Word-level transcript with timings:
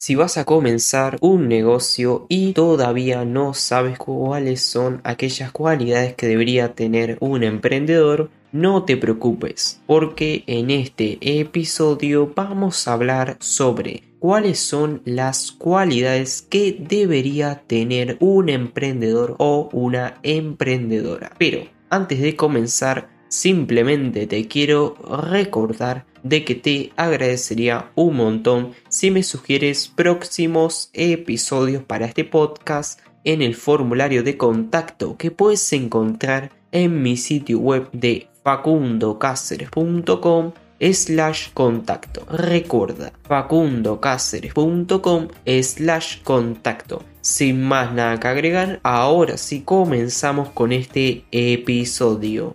Si 0.00 0.14
vas 0.14 0.38
a 0.38 0.44
comenzar 0.44 1.18
un 1.20 1.48
negocio 1.48 2.26
y 2.28 2.52
todavía 2.52 3.24
no 3.24 3.52
sabes 3.52 3.98
cuáles 3.98 4.60
son 4.62 5.00
aquellas 5.02 5.50
cualidades 5.50 6.14
que 6.14 6.28
debería 6.28 6.72
tener 6.76 7.18
un 7.18 7.42
emprendedor, 7.42 8.30
no 8.52 8.84
te 8.84 8.96
preocupes, 8.96 9.82
porque 9.88 10.44
en 10.46 10.70
este 10.70 11.18
episodio 11.20 12.32
vamos 12.32 12.86
a 12.86 12.92
hablar 12.92 13.38
sobre 13.40 14.04
cuáles 14.20 14.60
son 14.60 15.02
las 15.04 15.50
cualidades 15.50 16.42
que 16.42 16.76
debería 16.78 17.64
tener 17.66 18.18
un 18.20 18.50
emprendedor 18.50 19.34
o 19.38 19.68
una 19.72 20.20
emprendedora. 20.22 21.32
Pero 21.40 21.64
antes 21.90 22.20
de 22.20 22.36
comenzar, 22.36 23.10
simplemente 23.26 24.28
te 24.28 24.46
quiero 24.46 24.94
recordar 25.28 26.06
de 26.22 26.44
que 26.44 26.54
te 26.54 26.92
agradecería 26.96 27.90
un 27.94 28.16
montón 28.16 28.72
si 28.88 29.10
me 29.10 29.22
sugieres 29.22 29.88
próximos 29.88 30.90
episodios 30.92 31.82
para 31.82 32.04
este 32.06 32.24
podcast 32.24 33.00
en 33.24 33.42
el 33.42 33.54
formulario 33.54 34.22
de 34.22 34.36
contacto 34.36 35.16
que 35.16 35.30
puedes 35.30 35.72
encontrar 35.72 36.50
en 36.72 37.02
mi 37.02 37.16
sitio 37.16 37.58
web 37.58 37.88
de 37.92 38.28
facundocaceres.com 38.42 40.52
slash 40.80 41.48
contacto. 41.52 42.24
Recuerda, 42.30 43.12
facundocaceres.com 43.24 45.28
slash 45.44 46.22
contacto. 46.22 47.02
Sin 47.20 47.62
más 47.62 47.92
nada 47.92 48.18
que 48.20 48.28
agregar, 48.28 48.78
ahora 48.82 49.36
sí 49.36 49.62
comenzamos 49.62 50.50
con 50.50 50.70
este 50.72 51.24
episodio. 51.30 52.54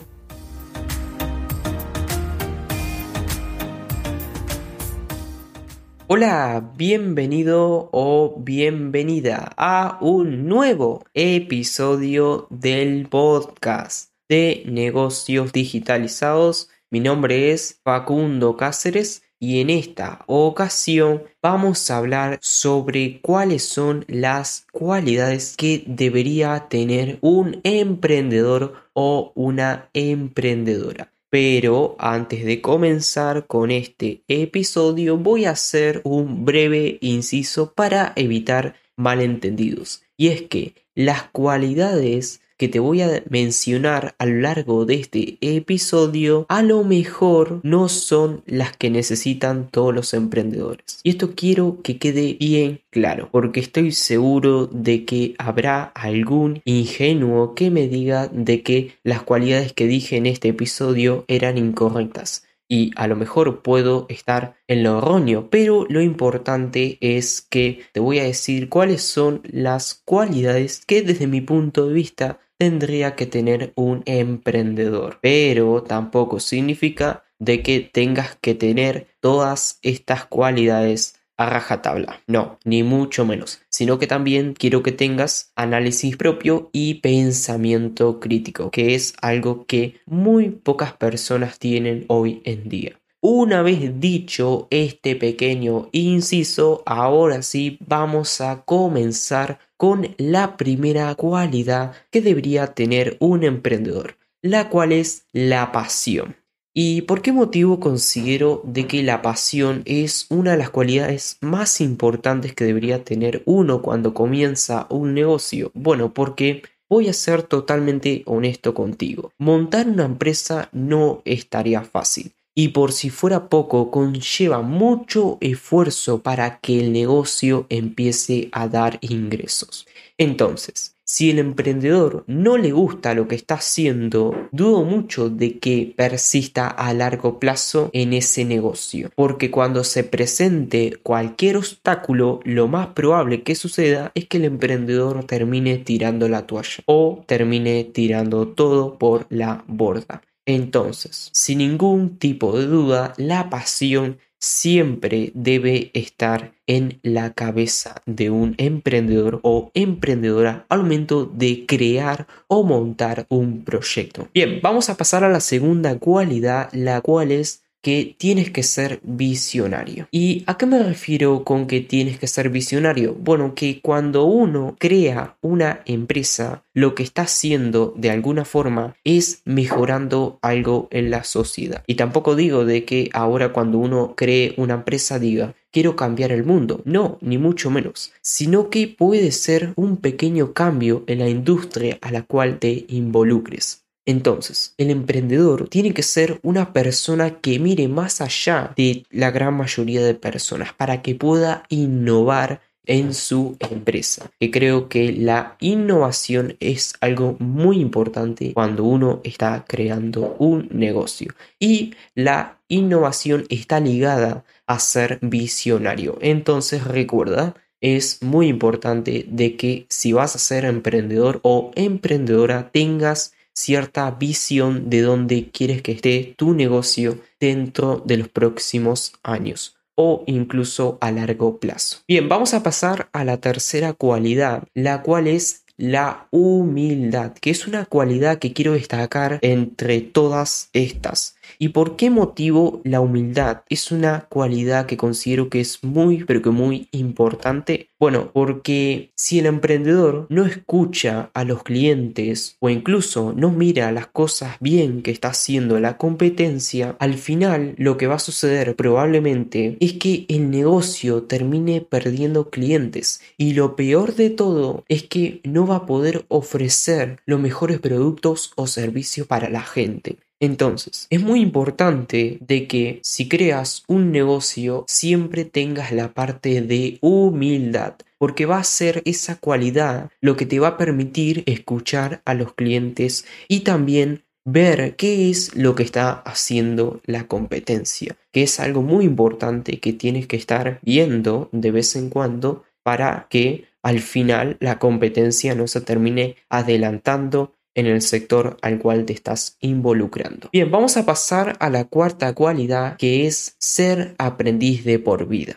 Hola, 6.16 6.74
bienvenido 6.78 7.90
o 7.92 8.36
bienvenida 8.38 9.52
a 9.58 9.98
un 10.00 10.48
nuevo 10.48 11.04
episodio 11.16 12.46
del 12.52 13.08
podcast 13.10 14.12
de 14.30 14.62
negocios 14.68 15.52
digitalizados. 15.52 16.70
Mi 16.92 17.00
nombre 17.00 17.52
es 17.52 17.82
Facundo 17.84 18.56
Cáceres 18.58 19.24
y 19.40 19.60
en 19.60 19.72
esta 19.72 20.24
ocasión 20.28 21.24
vamos 21.42 21.90
a 21.90 21.98
hablar 21.98 22.38
sobre 22.44 23.20
cuáles 23.20 23.64
son 23.64 24.06
las 24.08 24.68
cualidades 24.72 25.58
que 25.58 25.84
debería 25.88 26.68
tener 26.70 27.18
un 27.22 27.60
emprendedor 27.64 28.88
o 28.94 29.32
una 29.34 29.90
emprendedora. 29.94 31.13
Pero 31.34 31.96
antes 31.98 32.46
de 32.46 32.62
comenzar 32.62 33.48
con 33.48 33.72
este 33.72 34.22
episodio 34.28 35.18
voy 35.18 35.46
a 35.46 35.50
hacer 35.50 36.02
un 36.04 36.46
breve 36.46 37.00
inciso 37.02 37.74
para 37.74 38.14
evitar 38.16 38.76
malentendidos. 38.98 40.04
Y 40.16 40.28
es 40.28 40.44
que 40.44 40.76
las 40.94 41.24
cualidades 41.24 42.43
que 42.58 42.68
te 42.68 42.80
voy 42.80 43.02
a 43.02 43.24
mencionar 43.30 44.16
a 44.18 44.26
lo 44.26 44.42
largo 44.42 44.86
de 44.86 44.96
este 44.96 45.38
episodio 45.42 46.46
a 46.50 46.62
lo 46.62 46.84
mejor 46.84 47.60
no 47.64 47.90
son 47.90 48.44
las 48.46 48.76
que 48.78 48.90
necesitan 48.90 49.70
todos 49.70 49.94
los 49.94 50.14
emprendedores. 50.14 51.00
Y 51.04 51.12
esto 51.12 51.34
quiero 51.36 51.80
que 51.84 51.98
quede 51.98 52.36
bien 52.40 52.82
claro, 52.90 53.30
porque 53.32 53.60
estoy 53.60 53.92
seguro 53.92 54.68
de 54.68 55.06
que 55.06 55.36
habrá 55.38 55.84
algún 55.84 56.62
ingenuo 56.66 57.56
que 57.56 57.72
me 57.72 57.88
diga 57.88 58.28
de 58.28 58.62
que 58.62 58.96
las 59.04 59.24
cualidades 59.24 59.74
que 59.74 59.88
dije 59.88 60.18
en 60.18 60.26
este 60.26 60.50
episodio 60.50 61.26
eran 61.28 61.58
incorrectas 61.58 62.44
y 62.74 62.90
a 62.96 63.06
lo 63.06 63.16
mejor 63.16 63.62
puedo 63.62 64.08
estar 64.10 64.56
en 64.68 64.82
lo 64.82 64.98
erróneo, 64.98 65.52
pero 65.52 65.86
lo 65.90 66.02
importante 66.02 66.98
es 67.02 67.44
que 67.44 67.84
te 67.92 68.00
voy 68.00 68.18
a 68.18 68.24
decir 68.24 68.68
cuáles 68.68 69.04
son 69.04 69.42
las 69.44 70.02
cualidades 70.06 70.84
que 70.84 71.04
desde 71.04 71.28
mi 71.28 71.40
punto 71.40 71.86
de 71.88 71.94
vista 71.94 72.40
tendría 72.58 73.16
que 73.16 73.28
tener 73.28 73.74
un 73.76 74.02
emprendedor. 74.08 75.20
Pero 75.22 75.84
tampoco 75.84 76.40
significa 76.40 77.26
de 77.38 77.62
que 77.62 77.80
tengas 77.80 78.38
que 78.42 78.56
tener 78.56 79.06
todas 79.20 79.78
estas 79.84 80.26
cualidades 80.26 81.22
a 81.44 81.50
rajatabla. 81.50 82.22
No, 82.28 82.58
ni 82.64 82.84
mucho 82.84 83.26
menos. 83.26 83.62
Sino 83.70 84.00
que 84.00 84.08
también 84.08 84.54
quiero 84.54 84.82
que 84.84 84.92
tengas 84.92 85.52
análisis 85.56 86.18
propio 86.18 86.70
y 86.72 86.96
pensamiento 86.96 88.20
crítico, 88.20 88.72
que 88.72 88.96
es 88.96 89.14
algo 89.22 89.66
que 89.66 89.96
muy 90.06 90.50
pocas 90.50 90.94
personas 90.94 91.60
tienen 91.60 92.06
hoy 92.08 92.42
en 92.46 92.70
día. 92.70 93.00
Una 93.26 93.62
vez 93.62 94.02
dicho 94.02 94.68
este 94.70 95.16
pequeño 95.16 95.88
inciso, 95.94 96.84
ahora 96.86 97.42
sí 97.42 97.78
vamos 97.80 98.42
a 98.42 98.64
comenzar 98.66 99.60
con 99.78 100.14
la 100.18 100.58
primera 100.58 101.16
cualidad 101.16 101.94
que 102.12 102.22
debería 102.22 102.74
tener 102.74 103.16
un 103.20 103.46
emprendedor, 103.46 104.18
la 104.42 104.70
cual 104.70 104.92
es 104.92 105.26
la 105.32 105.72
pasión. 105.72 106.36
¿Y 106.76 107.04
por 107.04 107.22
qué 107.22 107.32
motivo 107.32 107.80
considero 107.80 108.64
de 108.66 108.88
que 108.88 109.04
la 109.04 109.22
pasión 109.22 109.84
es 109.86 110.26
una 110.30 110.52
de 110.52 110.58
las 110.58 110.72
cualidades 110.72 111.38
más 111.40 111.80
importantes 111.82 112.56
que 112.56 112.64
debería 112.66 113.04
tener 113.04 113.44
uno 113.46 113.84
cuando 113.84 114.16
comienza 114.16 114.88
un 114.90 115.14
negocio? 115.14 115.70
Bueno, 115.76 116.16
porque 116.16 116.64
voy 116.90 117.10
a 117.10 117.14
ser 117.14 117.44
totalmente 117.44 118.24
honesto 118.26 118.74
contigo. 118.74 119.32
Montar 119.38 119.88
una 119.88 120.06
empresa 120.06 120.70
no 120.72 121.22
estaría 121.26 121.84
fácil 121.84 122.34
y 122.56 122.70
por 122.70 122.92
si 122.92 123.12
fuera 123.12 123.50
poco 123.50 123.92
conlleva 123.92 124.64
mucho 124.64 125.38
esfuerzo 125.42 126.24
para 126.24 126.60
que 126.60 126.80
el 126.80 126.92
negocio 126.92 127.68
empiece 127.70 128.50
a 128.52 128.68
dar 128.68 128.98
ingresos. 129.02 129.86
Entonces, 130.18 130.96
si 131.14 131.30
el 131.30 131.38
emprendedor 131.38 132.24
no 132.26 132.58
le 132.58 132.72
gusta 132.72 133.14
lo 133.14 133.28
que 133.28 133.36
está 133.36 133.54
haciendo, 133.54 134.50
dudo 134.52 134.84
mucho 134.84 135.30
de 135.30 135.60
que 135.60 135.94
persista 135.96 136.68
a 136.68 136.92
largo 136.92 137.38
plazo 137.38 137.92
en 137.94 138.14
ese 138.14 138.46
negocio, 138.46 139.12
porque 139.14 139.52
cuando 139.52 139.84
se 139.84 140.04
presente 140.04 140.98
cualquier 141.04 141.58
obstáculo, 141.58 142.40
lo 142.46 142.68
más 142.68 142.88
probable 142.96 143.44
que 143.44 143.54
suceda 143.54 144.12
es 144.16 144.26
que 144.26 144.38
el 144.38 144.46
emprendedor 144.46 145.24
termine 145.26 145.78
tirando 145.78 146.28
la 146.28 146.48
toalla 146.48 146.82
o 146.88 147.24
termine 147.28 147.84
tirando 147.84 148.48
todo 148.48 148.98
por 148.98 149.28
la 149.30 149.64
borda. 149.68 150.24
Entonces, 150.48 151.30
sin 151.32 151.60
ningún 151.60 152.18
tipo 152.18 152.58
de 152.58 152.66
duda, 152.66 153.14
la 153.18 153.52
pasión 153.52 154.18
siempre 154.44 155.32
debe 155.36 155.90
estar 155.94 156.54
en 156.68 157.00
la 157.02 157.34
cabeza 157.34 158.02
de 158.06 158.30
un 158.30 158.56
emprendedor 158.58 159.40
o 159.42 159.72
emprendedora 159.74 160.66
al 160.68 160.82
momento 160.82 161.26
de 161.26 161.66
crear 161.66 162.28
o 162.48 162.64
montar 162.64 163.26
un 163.30 163.64
proyecto. 163.64 164.28
Bien, 164.34 164.60
vamos 164.62 164.90
a 164.90 164.98
pasar 164.98 165.24
a 165.24 165.30
la 165.30 165.40
segunda 165.40 165.98
cualidad, 165.98 166.70
la 166.74 167.00
cual 167.00 167.32
es 167.32 167.63
que 167.84 168.16
tienes 168.18 168.50
que 168.50 168.64
ser 168.64 169.02
visionario. 169.04 170.08
¿Y 170.10 170.44
a 170.48 170.58
qué 170.58 170.66
me 170.66 170.82
refiero 170.82 171.44
con 171.44 171.68
que 171.68 171.82
tienes 171.82 172.18
que 172.18 172.28
ser 172.28 172.50
visionario? 172.50 173.14
Bueno, 173.14 173.54
que 173.54 173.82
cuando 173.82 174.24
uno 174.24 174.76
crea 174.80 175.36
una 175.42 175.82
empresa, 175.86 176.64
lo 176.74 176.96
que 176.96 177.04
está 177.04 177.24
haciendo 177.24 177.94
de 177.98 178.10
alguna 178.10 178.46
forma 178.46 178.96
es 179.04 179.42
mejorando 179.44 180.40
algo 180.42 180.88
en 180.92 181.12
la 181.12 181.26
sociedad. 181.26 181.84
Y 181.86 181.96
tampoco 181.96 182.36
digo 182.36 182.64
de 182.66 182.86
que 182.86 183.10
ahora 183.14 183.52
cuando 183.52 183.78
uno 183.80 184.14
cree 184.16 184.54
una 184.56 184.76
empresa 184.76 185.20
diga, 185.20 185.54
quiero 185.70 185.98
cambiar 185.98 186.32
el 186.32 186.46
mundo. 186.46 186.82
No, 186.86 187.18
ni 187.20 187.38
mucho 187.38 187.70
menos. 187.70 188.14
Sino 188.22 188.70
que 188.70 188.88
puede 188.88 189.32
ser 189.32 189.74
un 189.76 189.98
pequeño 189.98 190.54
cambio 190.54 191.04
en 191.08 191.20
la 191.20 191.28
industria 191.28 191.98
a 192.02 192.12
la 192.12 192.22
cual 192.22 192.60
te 192.60 192.86
involucres. 192.88 193.83
Entonces, 194.06 194.74
el 194.78 194.90
emprendedor 194.90 195.70
tiene 195.70 195.94
que 195.94 196.04
ser 196.04 196.40
una 196.44 196.74
persona 196.74 197.40
que 197.40 197.60
mire 197.60 197.88
más 197.88 198.22
allá 198.22 198.74
de 198.76 199.06
la 199.10 199.32
gran 199.32 199.56
mayoría 199.56 200.04
de 200.04 200.14
personas 200.14 200.74
para 200.74 201.02
que 201.02 201.16
pueda 201.16 201.64
innovar 201.70 202.62
en 202.86 203.14
su 203.14 203.56
empresa. 203.60 204.30
Que 204.40 204.52
creo 204.52 204.90
que 204.90 205.14
la 205.14 205.56
innovación 205.60 206.58
es 206.60 206.94
algo 207.00 207.38
muy 207.40 207.80
importante 207.80 208.54
cuando 208.54 208.84
uno 208.84 209.22
está 209.24 209.66
creando 209.68 210.36
un 210.40 210.68
negocio. 210.72 211.34
Y 211.60 211.94
la 212.16 212.60
innovación 212.68 213.46
está 213.50 213.80
ligada 213.80 214.44
a 214.68 214.80
ser 214.80 215.20
visionario. 215.22 216.18
Entonces 216.22 216.84
recuerda, 216.84 217.56
es 217.82 218.22
muy 218.22 218.48
importante 218.48 219.26
de 219.30 219.56
que 219.56 219.86
si 219.90 220.14
vas 220.14 220.36
a 220.36 220.40
ser 220.40 220.66
emprendedor 220.66 221.40
o 221.44 221.72
emprendedora 221.76 222.72
tengas 222.72 223.34
cierta 223.54 224.10
visión 224.12 224.90
de 224.90 225.02
dónde 225.02 225.50
quieres 225.52 225.82
que 225.82 225.94
esté 225.94 226.34
tu 226.38 226.54
negocio 226.54 227.20
dentro 227.40 228.02
de 228.06 228.18
los 228.18 228.28
próximos 228.30 229.14
años 229.24 229.78
o 229.96 230.24
incluso 230.26 230.98
a 231.02 231.12
largo 231.12 231.60
plazo. 231.60 232.00
Bien, 232.08 232.28
vamos 232.28 232.54
a 232.54 232.64
pasar 232.64 233.10
a 233.14 233.24
la 233.24 233.38
tercera 233.38 233.94
cualidad, 233.94 234.64
la 234.74 235.04
cual 235.04 235.28
es 235.28 235.63
la 235.84 236.28
humildad, 236.32 237.34
que 237.34 237.50
es 237.50 237.68
una 237.68 237.86
cualidad 237.86 238.40
que 238.40 238.54
quiero 238.54 238.72
destacar 238.72 239.40
entre 239.42 240.00
todas 240.00 240.70
estas. 240.72 241.36
¿Y 241.60 241.70
por 241.70 241.98
qué 241.98 242.10
motivo 242.10 242.82
la 242.86 243.02
humildad 243.02 243.64
es 243.70 243.92
una 243.92 244.26
cualidad 244.30 244.86
que 244.86 244.96
considero 244.96 245.50
que 245.50 245.60
es 245.60 245.84
muy, 245.84 246.24
pero 246.24 246.42
que 246.42 246.52
muy 246.52 246.88
importante? 246.92 247.90
Bueno, 248.00 248.32
porque 248.34 249.12
si 249.16 249.40
el 249.40 249.46
emprendedor 249.46 250.28
no 250.30 250.46
escucha 250.46 251.30
a 251.34 251.44
los 251.44 251.64
clientes 251.64 252.58
o 252.60 252.70
incluso 252.70 253.34
no 253.36 253.52
mira 253.52 253.92
las 253.92 254.08
cosas 254.08 254.58
bien 254.60 255.02
que 255.02 255.12
está 255.12 255.30
haciendo 255.30 255.80
la 255.80 255.98
competencia, 255.98 256.96
al 257.00 257.14
final 257.14 257.76
lo 257.78 257.98
que 257.98 258.08
va 258.08 258.16
a 258.16 258.20
suceder 258.20 258.76
probablemente 258.76 259.78
es 259.80 259.94
que 259.94 260.26
el 260.28 260.50
negocio 260.50 261.24
termine 261.24 261.82
perdiendo 261.82 262.50
clientes 262.50 263.22
y 263.38 263.54
lo 263.54 263.76
peor 263.76 264.16
de 264.16 264.30
todo 264.30 264.84
es 264.90 265.04
que 265.04 265.40
no 265.44 265.66
va 265.66 265.73
a 265.76 265.86
poder 265.86 266.26
ofrecer 266.28 267.20
los 267.26 267.40
mejores 267.40 267.80
productos 267.80 268.52
o 268.56 268.68
servicios 268.68 269.28
para 269.28 269.50
la 269.50 269.62
gente. 269.62 270.18
Entonces, 270.40 271.08
es 271.10 271.22
muy 271.22 271.40
importante 271.40 272.38
de 272.42 272.68
que 272.68 273.00
si 273.02 273.30
creas 273.30 273.84
un 273.88 274.12
negocio 274.12 274.84
siempre 274.88 275.46
tengas 275.46 275.94
la 275.94 276.14
parte 276.14 276.62
de 276.62 276.98
humildad, 277.00 277.94
porque 278.18 278.46
va 278.46 278.58
a 278.58 278.64
ser 278.66 279.02
esa 279.06 279.38
cualidad 279.38 280.10
lo 280.20 280.36
que 280.36 280.46
te 280.46 280.60
va 280.60 280.70
a 280.70 280.78
permitir 280.78 281.44
escuchar 281.46 282.22
a 282.26 282.34
los 282.34 282.54
clientes 282.54 283.26
y 283.48 283.62
también 283.62 284.24
ver 284.46 284.98
qué 284.98 285.30
es 285.30 285.56
lo 285.56 285.76
que 285.76 285.84
está 285.84 286.12
haciendo 286.12 287.00
la 287.06 287.28
competencia, 287.28 288.18
que 288.32 288.44
es 288.44 288.60
algo 288.60 288.82
muy 288.82 289.06
importante 289.06 289.80
que 289.80 289.94
tienes 289.94 290.28
que 290.28 290.36
estar 290.36 290.80
viendo 290.84 291.48
de 291.54 291.72
vez 291.72 291.96
en 291.96 292.10
cuando 292.10 292.64
para 292.84 293.28
que 293.30 293.66
al 293.84 294.00
final 294.00 294.58
la 294.60 294.80
competencia 294.80 295.54
no 295.54 295.68
se 295.68 295.82
termine 295.82 296.38
adelantando 296.50 297.54
en 297.76 297.88
el 297.88 298.02
sector 298.02 298.58
al 298.62 298.80
cual 298.80 299.06
te 299.06 299.14
estás 299.14 299.58
involucrando. 299.60 300.50
Bien, 300.52 300.70
vamos 300.70 300.98
a 300.98 301.06
pasar 301.06 301.58
a 301.60 301.70
la 301.70 301.86
cuarta 301.86 302.34
cualidad 302.34 302.98
que 302.98 303.28
es 303.28 303.56
ser 303.60 304.16
aprendiz 304.18 304.84
de 304.86 305.00
por 305.00 305.28
vida. 305.28 305.56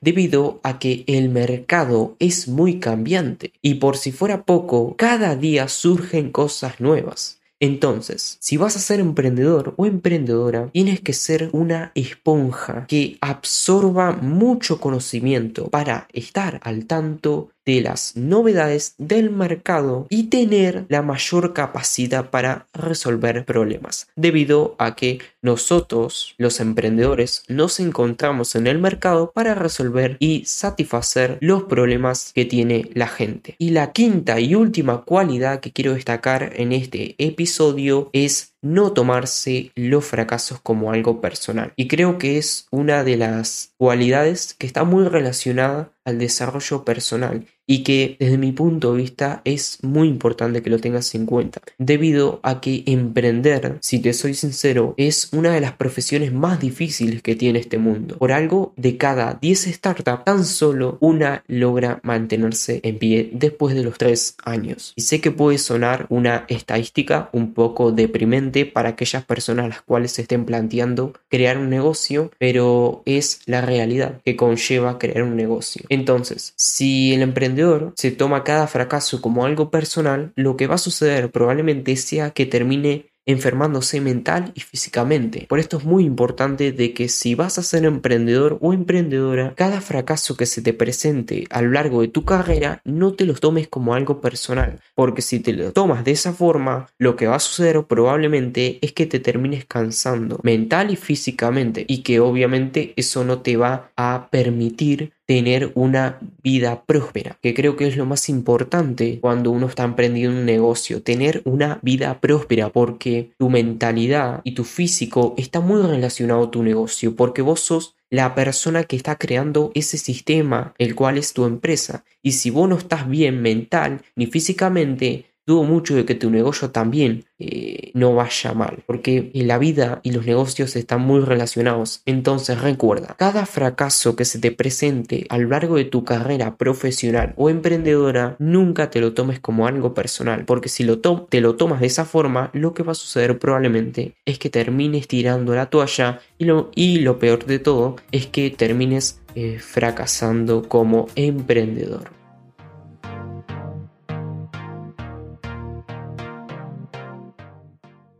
Debido 0.00 0.60
a 0.62 0.78
que 0.78 1.04
el 1.06 1.28
mercado 1.28 2.16
es 2.18 2.48
muy 2.48 2.80
cambiante 2.80 3.52
y 3.62 3.74
por 3.74 3.96
si 3.96 4.10
fuera 4.10 4.44
poco, 4.44 4.96
cada 4.96 5.36
día 5.36 5.68
surgen 5.68 6.30
cosas 6.30 6.80
nuevas. 6.80 7.40
Entonces, 7.62 8.38
si 8.40 8.56
vas 8.56 8.74
a 8.76 8.80
ser 8.80 9.00
emprendedor 9.00 9.74
o 9.76 9.84
emprendedora, 9.84 10.70
tienes 10.72 11.00
que 11.02 11.12
ser 11.12 11.50
una 11.52 11.92
esponja 11.94 12.86
que 12.86 13.18
absorba 13.20 14.12
mucho 14.12 14.80
conocimiento 14.80 15.68
para 15.68 16.08
estar 16.14 16.58
al 16.64 16.86
tanto 16.86 17.50
de 17.74 17.80
las 17.82 18.16
novedades 18.16 18.94
del 18.98 19.30
mercado 19.30 20.06
y 20.10 20.24
tener 20.24 20.86
la 20.88 21.02
mayor 21.02 21.52
capacidad 21.52 22.30
para 22.30 22.66
resolver 22.72 23.44
problemas, 23.44 24.08
debido 24.16 24.74
a 24.78 24.96
que 24.96 25.20
nosotros, 25.42 26.34
los 26.38 26.60
emprendedores, 26.60 27.44
nos 27.48 27.80
encontramos 27.80 28.54
en 28.54 28.66
el 28.66 28.78
mercado 28.78 29.30
para 29.32 29.54
resolver 29.54 30.16
y 30.18 30.44
satisfacer 30.46 31.38
los 31.40 31.64
problemas 31.64 32.32
que 32.34 32.44
tiene 32.44 32.90
la 32.94 33.06
gente. 33.06 33.54
Y 33.58 33.70
la 33.70 33.92
quinta 33.92 34.40
y 34.40 34.54
última 34.54 35.02
cualidad 35.02 35.60
que 35.60 35.72
quiero 35.72 35.94
destacar 35.94 36.52
en 36.56 36.72
este 36.72 37.14
episodio 37.18 38.10
es 38.12 38.54
no 38.62 38.92
tomarse 38.92 39.72
los 39.74 40.04
fracasos 40.04 40.60
como 40.60 40.92
algo 40.92 41.20
personal. 41.20 41.72
Y 41.76 41.88
creo 41.88 42.18
que 42.18 42.36
es 42.36 42.66
una 42.70 43.04
de 43.04 43.16
las 43.16 43.72
cualidades 43.78 44.54
que 44.54 44.66
está 44.66 44.84
muy 44.84 45.04
relacionada 45.04 45.92
al 46.04 46.18
desarrollo 46.18 46.84
personal 46.84 47.46
y 47.70 47.84
que 47.84 48.16
desde 48.18 48.36
mi 48.36 48.50
punto 48.50 48.90
de 48.92 49.00
vista 49.00 49.42
es 49.44 49.78
muy 49.82 50.08
importante 50.08 50.60
que 50.60 50.70
lo 50.70 50.80
tengas 50.80 51.14
en 51.14 51.24
cuenta, 51.24 51.60
debido 51.78 52.40
a 52.42 52.60
que 52.60 52.82
emprender, 52.86 53.78
si 53.80 54.00
te 54.00 54.12
soy 54.12 54.34
sincero, 54.34 54.92
es 54.96 55.28
una 55.32 55.52
de 55.52 55.60
las 55.60 55.74
profesiones 55.74 56.32
más 56.32 56.58
difíciles 56.58 57.22
que 57.22 57.36
tiene 57.36 57.60
este 57.60 57.78
mundo. 57.78 58.18
Por 58.18 58.32
algo, 58.32 58.74
de 58.76 58.96
cada 58.96 59.38
10 59.40 59.72
startups, 59.72 60.24
tan 60.24 60.44
solo 60.44 60.98
una 60.98 61.44
logra 61.46 62.00
mantenerse 62.02 62.80
en 62.82 62.98
pie 62.98 63.30
después 63.34 63.76
de 63.76 63.84
los 63.84 63.96
3 63.98 64.38
años. 64.44 64.92
Y 64.96 65.02
sé 65.02 65.20
que 65.20 65.30
puede 65.30 65.58
sonar 65.58 66.06
una 66.08 66.46
estadística 66.48 67.30
un 67.32 67.54
poco 67.54 67.92
deprimente 67.92 68.66
para 68.66 68.88
aquellas 68.88 69.24
personas 69.24 69.66
a 69.66 69.68
las 69.68 69.82
cuales 69.82 70.10
se 70.10 70.22
estén 70.22 70.44
planteando 70.44 71.12
crear 71.28 71.56
un 71.56 71.70
negocio, 71.70 72.32
pero 72.36 73.04
es 73.06 73.42
la 73.46 73.60
realidad 73.60 74.20
que 74.24 74.34
conlleva 74.34 74.98
crear 74.98 75.22
un 75.22 75.36
negocio. 75.36 75.84
Entonces, 75.88 76.52
si 76.56 77.14
el 77.14 77.22
emprendedor 77.22 77.59
se 77.96 78.10
toma 78.10 78.44
cada 78.44 78.66
fracaso 78.66 79.20
como 79.20 79.44
algo 79.44 79.70
personal, 79.70 80.32
lo 80.36 80.56
que 80.56 80.66
va 80.66 80.76
a 80.76 80.78
suceder 80.78 81.30
probablemente 81.30 81.96
sea 81.96 82.30
que 82.30 82.46
termine 82.46 83.10
enfermándose 83.26 84.00
mental 84.00 84.52
y 84.54 84.60
físicamente. 84.60 85.46
Por 85.48 85.58
esto 85.58 85.78
es 85.78 85.84
muy 85.84 86.04
importante 86.04 86.72
de 86.72 86.92
que 86.92 87.08
si 87.08 87.34
vas 87.34 87.58
a 87.58 87.62
ser 87.62 87.84
emprendedor 87.84 88.58
o 88.60 88.72
emprendedora, 88.72 89.54
cada 89.56 89.80
fracaso 89.80 90.36
que 90.36 90.46
se 90.46 90.62
te 90.62 90.72
presente 90.72 91.46
a 91.50 91.62
lo 91.62 91.70
largo 91.70 92.00
de 92.00 92.08
tu 92.08 92.24
carrera 92.24 92.80
no 92.84 93.12
te 93.12 93.24
lo 93.24 93.34
tomes 93.34 93.68
como 93.68 93.94
algo 93.94 94.20
personal, 94.20 94.80
porque 94.94 95.22
si 95.22 95.40
te 95.40 95.52
lo 95.52 95.72
tomas 95.72 96.04
de 96.04 96.12
esa 96.12 96.32
forma, 96.32 96.88
lo 96.98 97.16
que 97.16 97.26
va 97.26 97.36
a 97.36 97.40
suceder 97.40 97.84
probablemente 97.84 98.78
es 98.82 98.92
que 98.92 99.06
te 99.06 99.20
termines 99.20 99.64
cansando 99.64 100.40
mental 100.42 100.90
y 100.90 100.96
físicamente 100.96 101.84
y 101.86 101.98
que 101.98 102.20
obviamente 102.20 102.94
eso 102.96 103.24
no 103.24 103.40
te 103.40 103.56
va 103.56 103.92
a 103.96 104.28
permitir 104.30 105.12
tener 105.30 105.70
una 105.76 106.18
vida 106.42 106.82
próspera, 106.86 107.38
que 107.40 107.54
creo 107.54 107.76
que 107.76 107.86
es 107.86 107.96
lo 107.96 108.04
más 108.04 108.28
importante 108.28 109.20
cuando 109.20 109.52
uno 109.52 109.68
está 109.68 109.84
emprendiendo 109.84 110.40
un 110.40 110.44
negocio, 110.44 111.04
tener 111.04 111.40
una 111.44 111.78
vida 111.82 112.18
próspera, 112.18 112.70
porque 112.70 113.30
tu 113.38 113.48
mentalidad 113.48 114.40
y 114.42 114.54
tu 114.56 114.64
físico 114.64 115.36
está 115.38 115.60
muy 115.60 115.82
relacionado 115.82 116.42
a 116.42 116.50
tu 116.50 116.64
negocio, 116.64 117.14
porque 117.14 117.42
vos 117.42 117.60
sos 117.60 117.94
la 118.10 118.34
persona 118.34 118.82
que 118.82 118.96
está 118.96 119.18
creando 119.18 119.70
ese 119.76 119.98
sistema, 119.98 120.74
el 120.78 120.96
cual 120.96 121.16
es 121.16 121.32
tu 121.32 121.44
empresa. 121.44 122.04
Y 122.24 122.32
si 122.32 122.50
vos 122.50 122.68
no 122.68 122.76
estás 122.76 123.08
bien 123.08 123.40
mental 123.40 124.02
ni 124.16 124.26
físicamente, 124.26 125.26
dudo 125.50 125.64
mucho 125.64 125.96
de 125.96 126.04
que 126.04 126.14
tu 126.14 126.30
negocio 126.30 126.70
también 126.70 127.24
eh, 127.38 127.90
no 127.94 128.14
vaya 128.14 128.54
mal, 128.54 128.82
porque 128.86 129.30
la 129.34 129.58
vida 129.58 130.00
y 130.02 130.12
los 130.12 130.24
negocios 130.24 130.76
están 130.76 131.00
muy 131.00 131.20
relacionados. 131.20 132.02
Entonces 132.06 132.60
recuerda, 132.60 133.16
cada 133.18 133.46
fracaso 133.46 134.14
que 134.14 134.24
se 134.24 134.38
te 134.38 134.52
presente 134.52 135.26
a 135.28 135.38
lo 135.38 135.48
largo 135.48 135.76
de 135.76 135.84
tu 135.84 136.04
carrera 136.04 136.56
profesional 136.56 137.34
o 137.36 137.50
emprendedora, 137.50 138.36
nunca 138.38 138.90
te 138.90 139.00
lo 139.00 139.12
tomes 139.12 139.40
como 139.40 139.66
algo 139.66 139.92
personal, 139.92 140.44
porque 140.44 140.68
si 140.68 140.84
lo 140.84 141.00
te 141.00 141.40
lo 141.40 141.56
tomas 141.56 141.80
de 141.80 141.86
esa 141.86 142.04
forma, 142.04 142.50
lo 142.52 142.72
que 142.72 142.82
va 142.82 142.92
a 142.92 142.94
suceder 142.94 143.38
probablemente 143.38 144.14
es 144.24 144.38
que 144.38 144.50
termines 144.50 145.08
tirando 145.08 145.54
la 145.54 145.66
toalla 145.66 146.20
y 146.38 146.44
lo, 146.44 146.70
y 146.74 147.00
lo 147.00 147.18
peor 147.18 147.46
de 147.46 147.58
todo 147.58 147.96
es 148.12 148.26
que 148.26 148.50
termines 148.50 149.20
eh, 149.34 149.58
fracasando 149.58 150.68
como 150.68 151.06
emprendedor. 151.16 152.19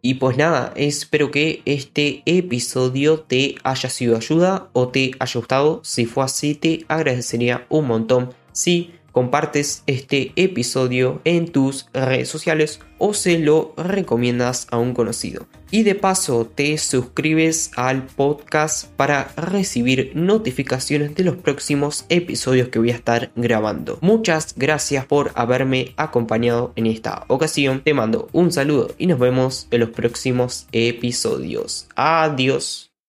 Y 0.02 0.14
pues 0.14 0.36
nada, 0.36 0.72
espero 0.76 1.30
que 1.30 1.62
este 1.66 2.22
episodio 2.26 3.20
te 3.20 3.56
haya 3.62 3.90
sido 3.90 4.16
ayuda 4.16 4.68
o 4.72 4.88
te 4.88 5.12
haya 5.18 5.38
gustado. 5.40 5.80
Si 5.84 6.06
fue 6.06 6.24
así, 6.24 6.54
te 6.54 6.84
agradecería 6.88 7.66
un 7.68 7.86
montón 7.86 8.30
si 8.52 8.92
compartes 9.12 9.82
este 9.86 10.32
episodio 10.36 11.20
en 11.24 11.48
tus 11.48 11.88
redes 11.92 12.28
sociales 12.28 12.80
o 12.98 13.14
se 13.14 13.38
lo 13.38 13.74
recomiendas 13.76 14.66
a 14.70 14.78
un 14.78 14.94
conocido. 14.94 15.46
Y 15.70 15.84
de 15.84 15.94
paso 15.94 16.46
te 16.46 16.76
suscribes 16.78 17.70
al 17.76 18.06
podcast 18.06 18.88
para 18.96 19.32
recibir 19.36 20.12
notificaciones 20.14 21.14
de 21.14 21.24
los 21.24 21.36
próximos 21.36 22.04
episodios 22.08 22.68
que 22.68 22.78
voy 22.78 22.90
a 22.90 22.96
estar 22.96 23.30
grabando. 23.36 23.98
Muchas 24.00 24.54
gracias 24.56 25.06
por 25.06 25.32
haberme 25.34 25.94
acompañado 25.96 26.72
en 26.76 26.86
esta 26.86 27.24
ocasión. 27.28 27.82
Te 27.84 27.94
mando 27.94 28.28
un 28.32 28.52
saludo 28.52 28.94
y 28.98 29.06
nos 29.06 29.18
vemos 29.18 29.68
en 29.70 29.80
los 29.80 29.90
próximos 29.90 30.66
episodios. 30.72 31.86
Adiós. 31.94 32.89